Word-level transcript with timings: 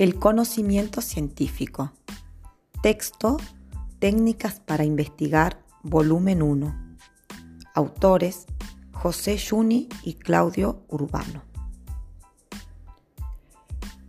El 0.00 0.18
conocimiento 0.18 1.02
científico. 1.02 1.92
Texto, 2.82 3.36
Técnicas 3.98 4.58
para 4.58 4.84
investigar, 4.84 5.62
volumen 5.82 6.40
1. 6.40 6.96
Autores, 7.74 8.46
José 8.92 9.38
Juni 9.38 9.90
y 10.02 10.14
Claudio 10.14 10.84
Urbano. 10.88 11.42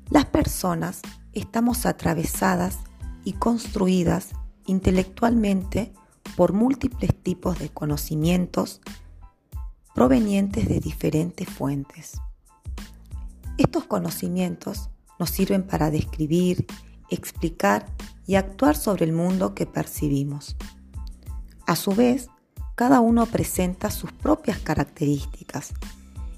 Las 0.09 0.27
personas 0.27 1.01
estamos 1.33 1.85
atravesadas 1.85 2.77
y 3.25 3.33
construidas 3.33 4.29
intelectualmente 4.67 5.91
por 6.37 6.53
múltiples 6.53 7.13
tipos 7.21 7.59
de 7.59 7.67
conocimientos 7.67 8.79
provenientes 9.93 10.69
de 10.69 10.79
diferentes 10.79 11.49
fuentes. 11.49 12.13
Estos 13.57 13.83
conocimientos 13.83 14.89
nos 15.21 15.29
sirven 15.29 15.61
para 15.61 15.91
describir, 15.91 16.65
explicar 17.11 17.85
y 18.25 18.33
actuar 18.37 18.75
sobre 18.75 19.05
el 19.05 19.13
mundo 19.13 19.53
que 19.53 19.67
percibimos. 19.67 20.55
A 21.67 21.75
su 21.75 21.91
vez, 21.91 22.27
cada 22.73 23.01
uno 23.01 23.27
presenta 23.27 23.91
sus 23.91 24.11
propias 24.11 24.57
características 24.57 25.73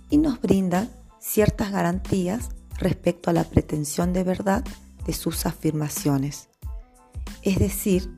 y 0.09 0.17
nos 0.17 0.41
brinda 0.41 0.89
ciertas 1.21 1.71
garantías 1.71 2.49
respecto 2.77 3.29
a 3.29 3.33
la 3.33 3.45
pretensión 3.45 4.11
de 4.11 4.25
verdad 4.25 4.65
de 5.05 5.13
sus 5.13 5.45
afirmaciones. 5.45 6.49
Es 7.41 7.59
decir, 7.59 8.13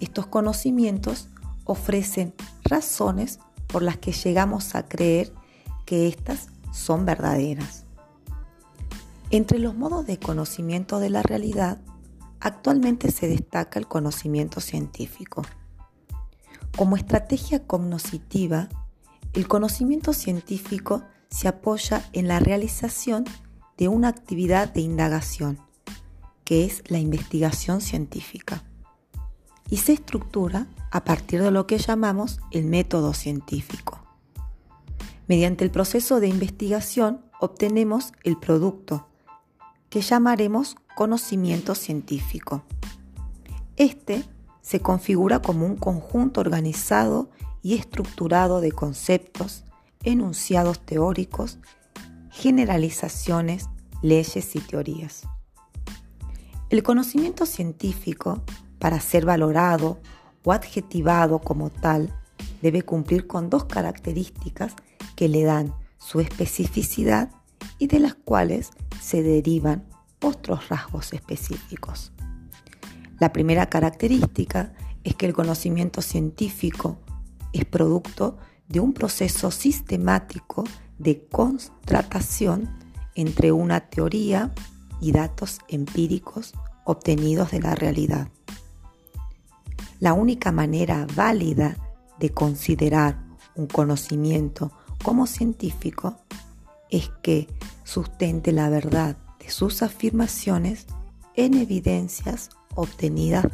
estos 0.00 0.26
conocimientos 0.26 1.30
ofrecen 1.64 2.34
razones 2.62 3.38
por 3.68 3.82
las 3.82 3.96
que 3.96 4.12
llegamos 4.12 4.74
a 4.74 4.86
creer 4.86 5.32
que 5.86 6.08
éstas 6.08 6.48
son 6.74 7.06
verdaderas. 7.06 7.83
Entre 9.30 9.58
los 9.58 9.74
modos 9.74 10.06
de 10.06 10.18
conocimiento 10.18 11.00
de 11.00 11.10
la 11.10 11.22
realidad, 11.22 11.80
actualmente 12.40 13.10
se 13.10 13.26
destaca 13.26 13.78
el 13.78 13.88
conocimiento 13.88 14.60
científico. 14.60 15.42
Como 16.76 16.96
estrategia 16.96 17.66
cognoscitiva, 17.66 18.68
el 19.32 19.48
conocimiento 19.48 20.12
científico 20.12 21.02
se 21.30 21.48
apoya 21.48 22.08
en 22.12 22.28
la 22.28 22.38
realización 22.38 23.24
de 23.76 23.88
una 23.88 24.08
actividad 24.08 24.72
de 24.72 24.82
indagación, 24.82 25.58
que 26.44 26.64
es 26.64 26.84
la 26.88 26.98
investigación 26.98 27.80
científica, 27.80 28.62
y 29.70 29.78
se 29.78 29.94
estructura 29.94 30.68
a 30.92 31.04
partir 31.04 31.42
de 31.42 31.50
lo 31.50 31.66
que 31.66 31.78
llamamos 31.78 32.40
el 32.52 32.66
método 32.66 33.14
científico. 33.14 34.00
Mediante 35.26 35.64
el 35.64 35.70
proceso 35.70 36.20
de 36.20 36.28
investigación 36.28 37.24
obtenemos 37.40 38.12
el 38.22 38.36
producto, 38.36 39.08
que 39.94 40.00
llamaremos 40.00 40.74
conocimiento 40.96 41.76
científico. 41.76 42.64
Este 43.76 44.24
se 44.60 44.80
configura 44.80 45.40
como 45.40 45.66
un 45.66 45.76
conjunto 45.76 46.40
organizado 46.40 47.30
y 47.62 47.74
estructurado 47.74 48.60
de 48.60 48.72
conceptos, 48.72 49.62
enunciados 50.02 50.84
teóricos, 50.84 51.58
generalizaciones, 52.28 53.68
leyes 54.02 54.56
y 54.56 54.58
teorías. 54.58 55.28
El 56.70 56.82
conocimiento 56.82 57.46
científico, 57.46 58.42
para 58.80 58.98
ser 58.98 59.24
valorado 59.24 60.00
o 60.42 60.50
adjetivado 60.50 61.38
como 61.38 61.70
tal, 61.70 62.12
debe 62.62 62.82
cumplir 62.82 63.28
con 63.28 63.48
dos 63.48 63.66
características 63.66 64.74
que 65.14 65.28
le 65.28 65.44
dan 65.44 65.72
su 65.98 66.18
especificidad 66.18 67.30
y 67.78 67.86
de 67.86 68.00
las 68.00 68.14
cuales 68.14 68.70
se 69.00 69.22
derivan 69.22 69.84
otros 70.20 70.68
rasgos 70.68 71.12
específicos. 71.12 72.12
La 73.18 73.32
primera 73.32 73.66
característica 73.66 74.72
es 75.04 75.14
que 75.14 75.26
el 75.26 75.34
conocimiento 75.34 76.02
científico 76.02 76.98
es 77.52 77.64
producto 77.64 78.38
de 78.68 78.80
un 78.80 78.92
proceso 78.92 79.50
sistemático 79.50 80.64
de 80.98 81.26
constatación 81.26 82.70
entre 83.14 83.52
una 83.52 83.80
teoría 83.88 84.52
y 85.00 85.12
datos 85.12 85.58
empíricos 85.68 86.54
obtenidos 86.84 87.50
de 87.50 87.60
la 87.60 87.74
realidad. 87.74 88.28
La 90.00 90.12
única 90.12 90.52
manera 90.52 91.06
válida 91.14 91.76
de 92.18 92.30
considerar 92.30 93.22
un 93.54 93.66
conocimiento 93.66 94.72
como 95.02 95.26
científico 95.26 96.16
es 96.94 97.10
que 97.22 97.48
sustente 97.82 98.52
la 98.52 98.68
verdad 98.68 99.16
de 99.40 99.50
sus 99.50 99.82
afirmaciones 99.82 100.86
en 101.34 101.54
evidencias 101.54 102.50
obtenidas 102.76 103.46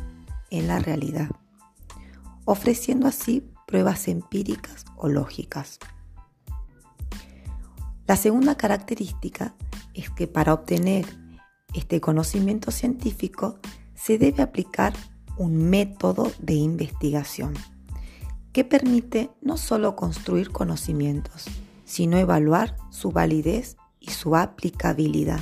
en 0.51 0.69
la 0.69 0.79
realidad, 0.79 1.31
ofreciendo 2.45 3.09
así 3.09 3.51
pruebas 3.67 4.09
empíricas 4.09 4.85
o 4.97 5.09
lógicas. 5.09 5.79
La 8.07 8.17
segunda 8.17 8.57
característica 8.57 9.55
es 9.95 10.11
que 10.11 10.27
para 10.27 10.53
obtener 10.53 11.07
este 11.73 11.99
conocimiento 12.03 12.71
científico 12.71 13.59
se 13.95 14.19
debe 14.19 14.43
aplicar 14.43 14.93
un 15.39 15.71
método 15.71 16.31
de 16.41 16.55
investigación 16.55 17.55
que 18.53 18.65
permite 18.65 19.31
no 19.41 19.57
solo 19.57 19.97
construir 19.97 20.51
conocimientos, 20.51 21.47
sino 21.91 22.19
evaluar 22.19 22.77
su 22.91 23.11
validez 23.11 23.77
y 23.99 24.13
su 24.13 24.37
aplicabilidad. 24.37 25.41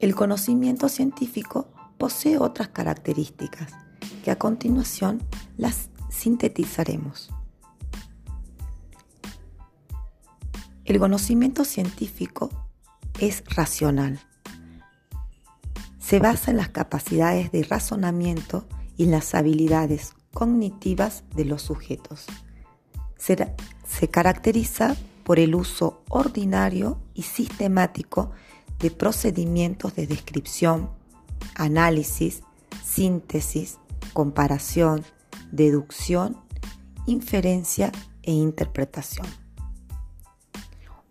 El 0.00 0.16
conocimiento 0.16 0.88
científico 0.88 1.68
posee 1.98 2.36
otras 2.36 2.66
características 2.66 3.70
que 4.24 4.32
a 4.32 4.40
continuación 4.40 5.22
las 5.56 5.88
sintetizaremos. 6.10 7.30
El 10.84 10.98
conocimiento 10.98 11.64
científico 11.64 12.50
es 13.20 13.44
racional. 13.54 14.18
Se 16.00 16.18
basa 16.18 16.50
en 16.50 16.56
las 16.56 16.70
capacidades 16.70 17.52
de 17.52 17.62
razonamiento 17.62 18.66
y 18.96 19.06
las 19.06 19.36
habilidades 19.36 20.14
cognitivas 20.32 21.22
de 21.36 21.44
los 21.44 21.62
sujetos 21.62 22.26
se, 23.22 24.08
caracteriza 24.08 24.96
por 25.22 25.38
el 25.38 25.54
uso 25.54 26.02
ordinario 26.08 26.98
y 27.14 27.22
sistemático 27.22 28.32
de 28.80 28.90
procedimientos 28.90 29.94
de 29.94 30.08
descripción, 30.08 30.90
análisis, 31.54 32.42
síntesis, 32.84 33.78
comparación, 34.12 35.04
deducción, 35.52 36.36
inferencia 37.06 37.92
e 38.24 38.32
interpretación. 38.32 39.26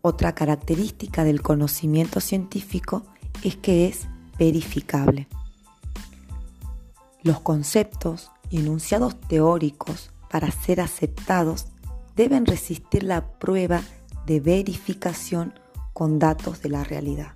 Otra 0.02 0.36
característica 0.36 1.24
del 1.24 1.42
conocimiento 1.42 2.20
científico 2.20 3.06
es 3.44 3.56
que 3.56 3.88
es 3.88 4.08
verificable. 4.38 5.30
Los 7.24 7.40
conceptos 7.40 8.32
y 8.50 8.60
enunciados 8.60 9.20
teóricos 9.22 10.12
para 10.30 10.52
ser 10.52 10.82
aceptados 10.82 11.68
deben 12.16 12.46
resistir 12.46 13.04
la 13.04 13.40
prueba 13.40 13.82
de 14.26 14.40
verificación 14.40 15.54
con 15.94 16.20
datos 16.20 16.62
de 16.62 16.70
la 16.70 16.84
realidad. 16.84 17.34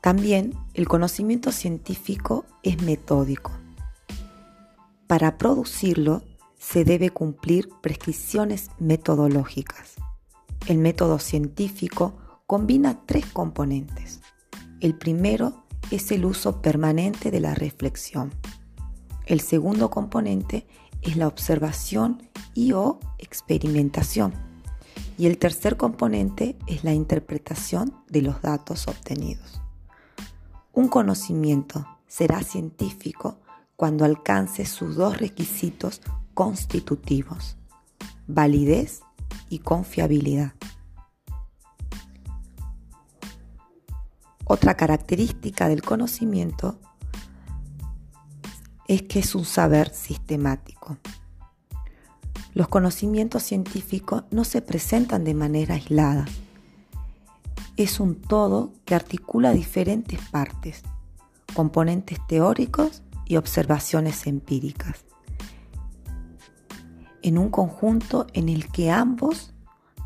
También 0.00 0.54
el 0.74 0.88
conocimiento 0.88 1.52
científico 1.52 2.46
es 2.62 2.82
metódico. 2.82 3.52
Para 5.06 5.38
producirlo 5.38 6.22
se 6.58 6.84
debe 6.84 7.10
cumplir 7.10 7.68
prescripciones 7.82 8.70
metodológicas. 8.78 9.94
El 10.66 10.78
método 10.78 11.18
científico 11.18 12.14
combina 12.46 13.00
tres 13.06 13.26
componentes. 13.26 14.20
El 14.80 14.94
primero 14.94 15.64
es 15.90 16.10
el 16.12 16.24
uso 16.24 16.62
permanente 16.62 17.30
de 17.30 17.40
la 17.40 17.54
reflexión. 17.54 18.32
El 19.28 19.42
segundo 19.42 19.90
componente 19.90 20.66
es 21.02 21.18
la 21.18 21.28
observación 21.28 22.22
y 22.54 22.72
o 22.72 22.98
experimentación. 23.18 24.32
Y 25.18 25.26
el 25.26 25.36
tercer 25.36 25.76
componente 25.76 26.56
es 26.66 26.82
la 26.82 26.94
interpretación 26.94 27.94
de 28.08 28.22
los 28.22 28.40
datos 28.40 28.88
obtenidos. 28.88 29.60
Un 30.72 30.88
conocimiento 30.88 31.86
será 32.06 32.42
científico 32.42 33.38
cuando 33.76 34.06
alcance 34.06 34.64
sus 34.64 34.96
dos 34.96 35.18
requisitos 35.18 36.00
constitutivos, 36.32 37.58
validez 38.26 39.02
y 39.50 39.58
confiabilidad. 39.58 40.54
Otra 44.46 44.74
característica 44.74 45.68
del 45.68 45.82
conocimiento 45.82 46.78
es 48.88 49.02
que 49.02 49.20
es 49.20 49.34
un 49.34 49.44
saber 49.44 49.94
sistemático. 49.94 50.96
Los 52.54 52.68
conocimientos 52.68 53.44
científicos 53.44 54.24
no 54.30 54.44
se 54.44 54.62
presentan 54.62 55.22
de 55.22 55.34
manera 55.34 55.74
aislada, 55.74 56.26
es 57.76 58.00
un 58.00 58.16
todo 58.16 58.72
que 58.84 58.96
articula 58.96 59.52
diferentes 59.52 60.20
partes, 60.30 60.82
componentes 61.54 62.18
teóricos 62.26 63.02
y 63.24 63.36
observaciones 63.36 64.26
empíricas, 64.26 65.04
en 67.22 67.38
un 67.38 67.50
conjunto 67.50 68.26
en 68.32 68.48
el 68.48 68.66
que 68.72 68.90
ambos 68.90 69.52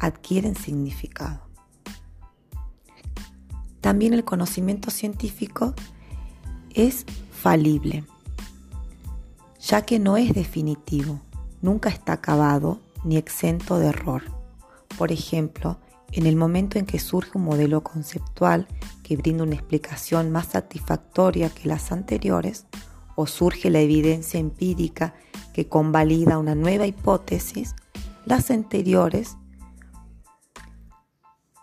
adquieren 0.00 0.55
significado. 0.55 1.40
También 3.81 4.12
el 4.12 4.25
conocimiento 4.25 4.90
científico 4.90 5.75
es 6.75 7.06
falible, 7.31 8.05
ya 9.72 9.80
que 9.80 9.98
no 9.98 10.19
es 10.19 10.34
definitivo, 10.34 11.19
nunca 11.62 11.88
está 11.88 12.12
acabado 12.12 12.78
ni 13.04 13.16
exento 13.16 13.78
de 13.78 13.86
error. 13.86 14.22
Por 14.98 15.12
ejemplo, 15.12 15.78
en 16.10 16.26
el 16.26 16.36
momento 16.36 16.78
en 16.78 16.84
que 16.84 16.98
surge 16.98 17.38
un 17.38 17.44
modelo 17.44 17.82
conceptual 17.82 18.69
que 19.02 19.16
brinda 19.16 19.44
una 19.44 19.54
explicación 19.54 20.30
más 20.30 20.48
satisfactoria 20.48 21.48
que 21.48 21.69
las 21.69 21.90
anteriores, 21.90 22.66
o 23.16 23.26
surge 23.26 23.70
la 23.70 23.80
evidencia 23.80 24.38
empírica 24.38 25.14
que 25.54 25.69
convalida 25.69 26.36
una 26.36 26.54
nueva 26.54 26.86
hipótesis, 26.86 27.75
las 28.26 28.50
anteriores, 28.50 29.38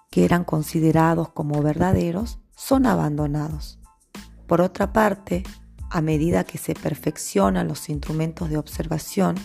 que 0.09 0.25
eran 0.25 0.45
considerados 0.45 1.29
como 1.29 1.61
verdaderos, 1.61 2.39
son 2.55 2.87
abandonados. 2.87 3.77
Por 4.47 4.61
otra 4.61 4.93
parte, 4.93 5.43
a 5.89 6.01
medida 6.01 6.43
que 6.43 6.57
se 6.57 6.73
perfeccionan 6.73 7.67
los 7.67 7.89
instrumentos 7.89 8.49
de 8.49 8.57
observación, 8.57 9.35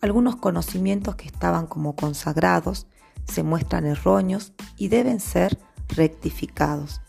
algunos 0.00 0.36
conocimientos 0.36 1.16
que 1.16 1.26
estaban 1.26 1.66
como 1.66 1.94
consagrados 1.94 2.86
se 3.24 3.42
muestran 3.42 3.86
erróneos 3.86 4.52
y 4.76 4.88
deben 4.88 5.20
ser 5.20 5.58
rectificados. 5.88 7.00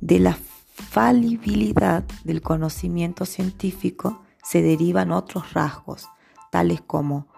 De 0.00 0.18
la 0.18 0.38
falibilidad 0.74 2.04
del 2.24 2.40
conocimiento 2.40 3.26
científico 3.26 4.22
se 4.42 4.62
derivan 4.62 5.12
otros 5.12 5.52
rasgos, 5.52 6.08
tales 6.50 6.80
como 6.80 7.28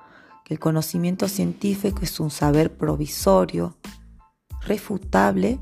que 0.45 0.55
el 0.55 0.61
conocimiento 0.61 1.29
científico 1.29 2.01
es 2.03 2.21
un 2.21 2.31
saber 2.31 2.77
provisorio, 2.77 3.77
refutable 4.61 5.59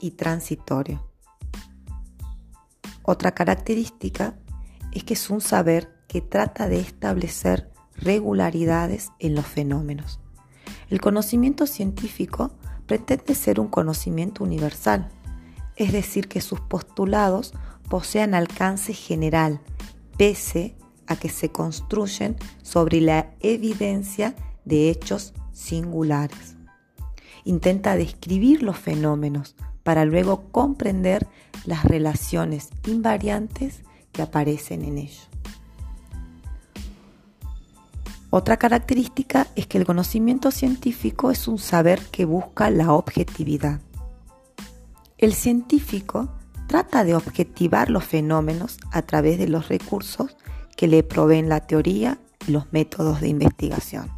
y 0.00 0.12
transitorio. 0.12 1.07
Otra 3.10 3.32
característica 3.32 4.34
es 4.92 5.02
que 5.02 5.14
es 5.14 5.30
un 5.30 5.40
saber 5.40 5.88
que 6.08 6.20
trata 6.20 6.68
de 6.68 6.78
establecer 6.78 7.72
regularidades 7.96 9.12
en 9.18 9.34
los 9.34 9.46
fenómenos. 9.46 10.20
El 10.90 11.00
conocimiento 11.00 11.66
científico 11.66 12.50
pretende 12.84 13.34
ser 13.34 13.60
un 13.60 13.68
conocimiento 13.68 14.44
universal, 14.44 15.08
es 15.76 15.90
decir, 15.90 16.28
que 16.28 16.42
sus 16.42 16.60
postulados 16.60 17.54
posean 17.88 18.34
alcance 18.34 18.92
general, 18.92 19.62
pese 20.18 20.76
a 21.06 21.16
que 21.16 21.30
se 21.30 21.50
construyen 21.50 22.36
sobre 22.62 23.00
la 23.00 23.30
evidencia 23.40 24.34
de 24.66 24.90
hechos 24.90 25.32
singulares. 25.52 26.56
Intenta 27.44 27.96
describir 27.96 28.62
los 28.62 28.76
fenómenos 28.76 29.56
para 29.88 30.04
luego 30.04 30.42
comprender 30.52 31.26
las 31.64 31.82
relaciones 31.82 32.68
invariantes 32.86 33.80
que 34.12 34.20
aparecen 34.20 34.84
en 34.84 34.98
ellos. 34.98 35.30
Otra 38.28 38.58
característica 38.58 39.46
es 39.56 39.66
que 39.66 39.78
el 39.78 39.86
conocimiento 39.86 40.50
científico 40.50 41.30
es 41.30 41.48
un 41.48 41.56
saber 41.56 42.00
que 42.12 42.26
busca 42.26 42.68
la 42.68 42.92
objetividad. 42.92 43.80
El 45.16 45.32
científico 45.32 46.28
trata 46.66 47.02
de 47.02 47.14
objetivar 47.14 47.88
los 47.88 48.04
fenómenos 48.04 48.76
a 48.92 49.00
través 49.00 49.38
de 49.38 49.48
los 49.48 49.68
recursos 49.68 50.36
que 50.76 50.86
le 50.86 51.02
proveen 51.02 51.48
la 51.48 51.60
teoría 51.60 52.18
y 52.46 52.52
los 52.52 52.70
métodos 52.74 53.22
de 53.22 53.28
investigación. 53.28 54.10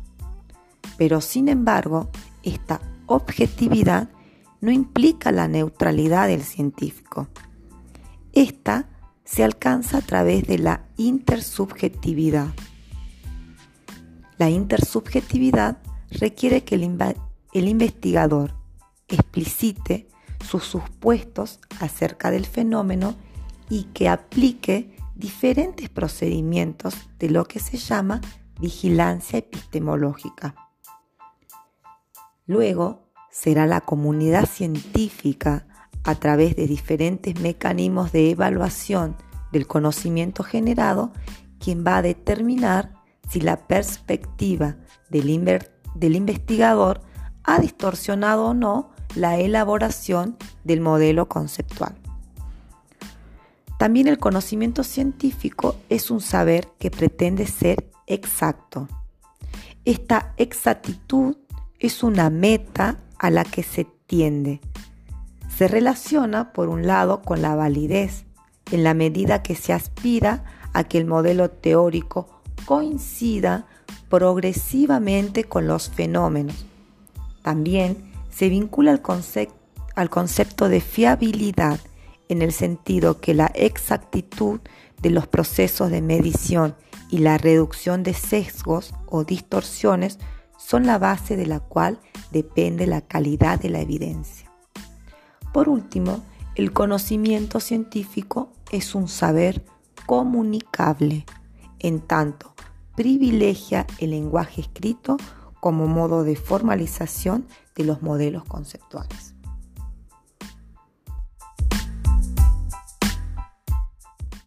Pero 0.99 1.21
sin 1.21 1.49
embargo, 1.49 2.11
esta 2.43 2.81
objetividad 3.07 4.09
no 4.61 4.71
implica 4.71 5.33
la 5.33 5.49
neutralidad 5.49 6.29
del 6.29 6.43
científico. 6.43 7.29
Esta 8.33 8.89
se 9.25 9.45
alcanza 9.45 9.99
a 9.99 10.03
través 10.03 10.47
de 10.47 10.59
la 10.59 10.87
intersubjetividad. 10.97 12.49
La 14.39 14.51
intersubjetividad 14.51 15.79
requiere 16.11 16.65
que 16.65 16.75
el, 16.75 17.69
investigador 17.69 18.55
explicite 19.09 20.09
sus 20.45 20.65
supuestos 20.65 21.61
acerca 21.81 22.31
del 22.31 22.47
fenómeno 22.47 23.15
y 23.69 23.85
que 23.85 24.09
aplique 24.09 24.97
diferentes 25.15 25.89
procedimientos 25.89 26.95
de 27.19 27.31
lo 27.31 27.45
que 27.45 27.61
se 27.61 27.77
llama 27.77 28.21
vigilancia 28.59 29.39
epistemológica. 29.39 30.55
Luego 32.47 33.10
será 33.31 33.67
la 33.67 33.81
comunidad 33.81 34.47
científica 34.47 35.67
a 36.05 36.15
través 36.15 36.57
de 36.57 36.67
diferentes 36.67 37.39
mecanismos 37.41 38.13
de 38.13 38.31
evaluación 38.31 39.17
del 39.53 39.67
conocimiento 39.67 40.43
generado 40.43 41.13
quien 41.59 41.85
va 41.87 41.99
a 41.99 42.03
determinar 42.03 42.93
si 43.29 43.41
la 43.41 43.69
perspectiva 43.69 44.77
del, 45.09 45.31
investigador 45.31 47.03
ha 47.45 47.61
distorsionado 47.61 48.47
o 48.47 48.55
no 48.55 48.91
la 49.15 49.39
elaboración 49.39 50.37
del 50.65 50.81
modelo 50.81 51.29
conceptual. 51.29 51.95
También 53.79 54.09
el 54.09 54.19
conocimiento 54.19 54.85
científico 54.85 55.77
es 55.89 56.11
un 56.11 56.21
saber 56.21 56.69
que 56.79 56.91
pretende 56.91 57.47
ser 57.47 57.91
exacto. 58.07 58.89
Esta 59.85 60.35
exactitud 60.37 61.37
es 61.79 62.03
una 62.03 62.31
meta 62.31 62.99
a 63.21 63.31
la 63.31 63.45
que 63.45 63.63
se 63.63 63.87
tiende. 64.07 64.61
Se 65.55 65.69
relaciona, 65.69 66.53
por 66.53 66.71
un 66.71 66.87
lado, 66.87 67.21
con 67.21 67.43
la 67.43 67.55
validez, 67.55 68.25
en 68.73 68.83
la 68.83 68.95
medida 68.95 69.43
que 69.43 69.55
se 69.55 69.75
aspira 69.75 70.43
a 70.73 70.85
que 70.85 70.97
el 70.97 71.05
modelo 71.05 71.51
teórico 71.51 72.41
coincida 72.65 73.67
progresivamente 74.09 75.45
con 75.45 75.67
los 75.67 75.91
fenómenos. 75.91 76.65
También 77.43 78.11
se 78.31 78.49
vincula 78.49 78.99
al, 79.95 80.11
concepto 80.11 80.69
de 80.71 80.81
fiabilidad 80.81 81.79
en 82.31 82.41
el 82.41 82.53
sentido 82.53 83.21
que 83.21 83.35
la 83.35 83.51
exactitud 83.55 84.61
de 85.03 85.11
los 85.11 85.27
procesos 85.27 85.91
de 85.91 86.01
medición 86.01 86.75
y 87.11 87.19
la 87.19 87.37
reducción 87.37 88.03
de 88.03 88.15
sesgos 88.15 88.95
o 89.07 89.25
distorsiones 89.25 90.19
son 90.57 90.87
la 90.87 90.99
base 90.99 91.37
de 91.37 91.47
la 91.47 91.61
cual 91.61 92.01
depende 92.33 92.87
la 92.87 93.01
calidad 93.01 93.59
de 93.61 93.71
la 93.71 93.81
evidencia. 93.81 94.51
Por 95.53 95.69
último, 95.69 96.23
el 96.55 96.73
conocimiento 96.73 97.61
científico 97.61 98.53
es 98.71 98.95
un 98.95 99.09
saber 99.09 99.65
comunicable, 100.07 101.25
en 101.79 102.01
tanto 102.01 102.55
privilegia 102.95 103.87
el 103.99 104.11
lenguaje 104.11 104.61
escrito 104.61 105.17
como 105.61 105.87
modo 105.87 106.23
de 106.23 106.37
formalización 106.37 107.47
de 107.75 107.85
los 107.85 108.03
modelos 108.03 108.45
conceptuales. 108.45 109.30